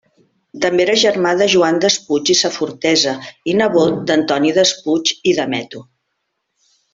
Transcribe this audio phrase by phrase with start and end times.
[0.61, 3.13] També era germà de Joan Despuig i Safortesa
[3.53, 5.85] i nebot d'Antoni Despuig i Dameto.